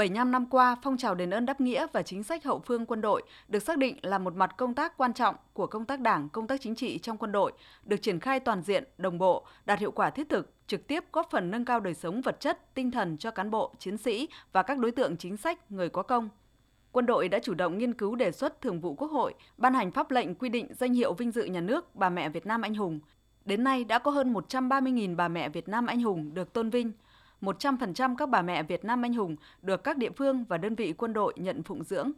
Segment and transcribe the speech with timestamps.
[0.00, 3.00] 75 năm qua, phong trào đền ơn đáp nghĩa và chính sách hậu phương quân
[3.00, 6.28] đội được xác định là một mặt công tác quan trọng của công tác đảng,
[6.28, 7.52] công tác chính trị trong quân đội,
[7.84, 11.30] được triển khai toàn diện, đồng bộ, đạt hiệu quả thiết thực, trực tiếp góp
[11.30, 14.62] phần nâng cao đời sống vật chất, tinh thần cho cán bộ, chiến sĩ và
[14.62, 16.28] các đối tượng chính sách, người có công.
[16.92, 19.90] Quân đội đã chủ động nghiên cứu đề xuất Thường vụ Quốc hội, ban hành
[19.90, 22.74] pháp lệnh quy định danh hiệu vinh dự nhà nước bà mẹ Việt Nam anh
[22.74, 23.00] hùng.
[23.44, 26.92] Đến nay đã có hơn 130.000 bà mẹ Việt Nam anh hùng được tôn vinh.
[27.40, 30.92] 100% các bà mẹ Việt Nam anh hùng được các địa phương và đơn vị
[30.92, 32.12] quân đội nhận phụng dưỡng.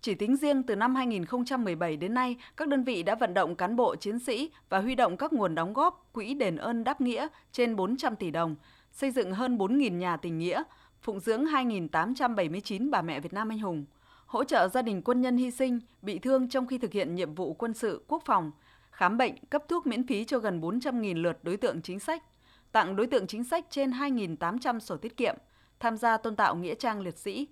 [0.00, 3.76] Chỉ tính riêng từ năm 2017 đến nay, các đơn vị đã vận động cán
[3.76, 7.26] bộ chiến sĩ và huy động các nguồn đóng góp quỹ đền ơn đáp nghĩa
[7.52, 8.56] trên 400 tỷ đồng,
[8.92, 10.62] xây dựng hơn 4.000 nhà tình nghĩa,
[11.02, 13.84] phụng dưỡng 2.879 bà mẹ Việt Nam anh hùng,
[14.26, 17.34] hỗ trợ gia đình quân nhân hy sinh, bị thương trong khi thực hiện nhiệm
[17.34, 18.50] vụ quân sự, quốc phòng,
[18.90, 22.22] khám bệnh, cấp thuốc miễn phí cho gần 400.000 lượt đối tượng chính sách,
[22.72, 25.36] tặng đối tượng chính sách trên 2.800 sổ tiết kiệm,
[25.80, 27.48] tham gia tôn tạo nghĩa trang liệt sĩ.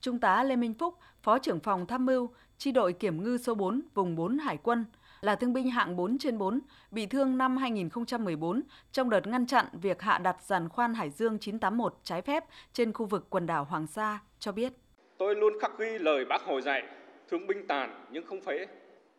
[0.00, 3.54] Trung tá Lê Minh Phúc, Phó trưởng phòng tham mưu, chi đội kiểm ngư số
[3.54, 4.84] 4, vùng 4 Hải quân,
[5.20, 6.60] là thương binh hạng 4 trên 4,
[6.90, 11.38] bị thương năm 2014 trong đợt ngăn chặn việc hạ đặt giàn khoan Hải Dương
[11.38, 14.72] 981 trái phép trên khu vực quần đảo Hoàng Sa, cho biết.
[15.18, 16.82] Tôi luôn khắc ghi lời bác Hồ dạy,
[17.30, 18.66] thương binh tàn nhưng không phế.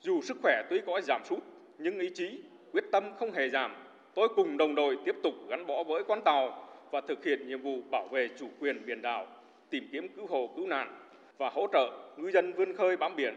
[0.02, 1.40] Dù sức khỏe tuy có giảm sút,
[1.78, 3.72] nhưng ý chí, quyết tâm không hề giảm,
[4.16, 7.62] tôi cùng đồng đội tiếp tục gắn bó với con tàu và thực hiện nhiệm
[7.62, 9.28] vụ bảo vệ chủ quyền biển đảo,
[9.70, 11.00] tìm kiếm cứu hộ cứu nạn
[11.38, 13.36] và hỗ trợ ngư dân vươn khơi bám biển.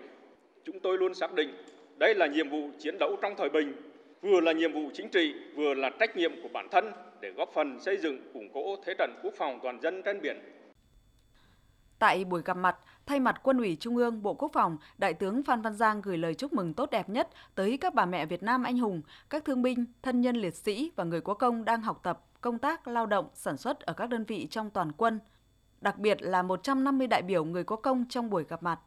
[0.65, 1.49] Chúng tôi luôn xác định
[1.97, 3.73] đây là nhiệm vụ chiến đấu trong thời bình,
[4.23, 7.51] vừa là nhiệm vụ chính trị, vừa là trách nhiệm của bản thân để góp
[7.55, 10.41] phần xây dựng củng cố thế trận quốc phòng toàn dân trên biển.
[11.99, 12.77] Tại buổi gặp mặt,
[13.09, 16.19] thay mặt Quân ủy Trung ương, Bộ Quốc phòng, Đại tướng Phan Văn Giang gửi
[16.19, 19.45] lời chúc mừng tốt đẹp nhất tới các bà mẹ Việt Nam anh hùng, các
[19.45, 22.89] thương binh, thân nhân liệt sĩ và người có công đang học tập, công tác,
[22.89, 25.21] lao động, sản xuất ở các đơn vị trong toàn quân.
[25.81, 28.81] Đặc biệt là 150 đại biểu người có công trong buổi gặp mặt.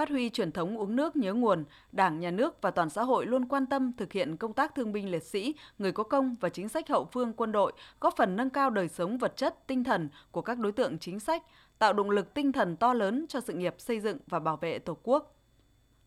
[0.00, 3.26] Phát huy truyền thống uống nước nhớ nguồn, Đảng, Nhà nước và toàn xã hội
[3.26, 6.48] luôn quan tâm thực hiện công tác thương binh liệt sĩ, người có công và
[6.48, 9.84] chính sách hậu phương quân đội, góp phần nâng cao đời sống vật chất, tinh
[9.84, 11.42] thần của các đối tượng chính sách,
[11.78, 14.78] tạo động lực tinh thần to lớn cho sự nghiệp xây dựng và bảo vệ
[14.78, 15.36] Tổ quốc.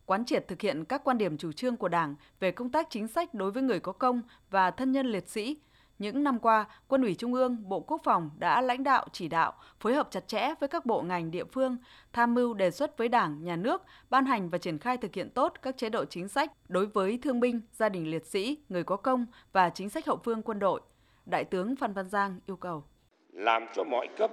[0.05, 3.07] Quán triệt thực hiện các quan điểm chủ trương của Đảng về công tác chính
[3.07, 5.57] sách đối với người có công và thân nhân liệt sĩ,
[6.03, 9.53] những năm qua, Quân ủy Trung ương, Bộ Quốc phòng đã lãnh đạo chỉ đạo,
[9.79, 11.77] phối hợp chặt chẽ với các bộ ngành địa phương,
[12.13, 15.29] tham mưu đề xuất với Đảng, Nhà nước, ban hành và triển khai thực hiện
[15.29, 18.83] tốt các chế độ chính sách đối với thương binh, gia đình liệt sĩ, người
[18.83, 20.81] có công và chính sách hậu phương quân đội.
[21.25, 22.83] Đại tướng Phan Văn Giang yêu cầu.
[23.31, 24.31] Làm cho mọi cấp,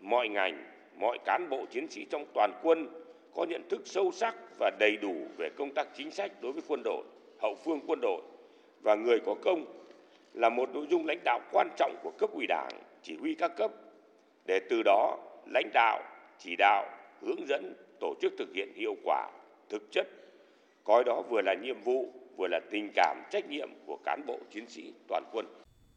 [0.00, 0.64] mọi ngành,
[1.00, 2.88] mọi cán bộ chiến sĩ trong toàn quân
[3.34, 6.62] có nhận thức sâu sắc và đầy đủ về công tác chính sách đối với
[6.68, 7.04] quân đội,
[7.42, 8.22] hậu phương quân đội
[8.82, 9.81] và người có công
[10.34, 12.70] là một nội dung lãnh đạo quan trọng của cấp ủy đảng,
[13.02, 13.70] chỉ huy các cấp,
[14.46, 16.02] để từ đó lãnh đạo,
[16.38, 16.84] chỉ đạo,
[17.20, 19.30] hướng dẫn tổ chức thực hiện hiệu quả,
[19.68, 20.06] thực chất,
[20.84, 24.38] coi đó vừa là nhiệm vụ, vừa là tình cảm, trách nhiệm của cán bộ
[24.50, 25.46] chiến sĩ toàn quân.